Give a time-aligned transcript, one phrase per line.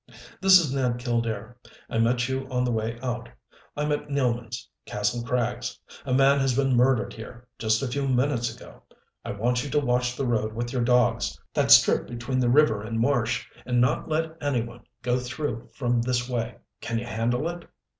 [0.41, 1.53] "This is Ned Killdare
[1.87, 3.29] I met you on the way out.
[3.77, 5.77] I'm at Nealman's Kastle Krags.
[6.07, 8.81] A man has been murdered here, just a few minutes ago!
[9.23, 12.81] I want you to watch the road with your dogs that strip between the river
[12.81, 16.55] and marsh, and not let any one go through from this way.
[16.79, 17.69] Can you handle it?"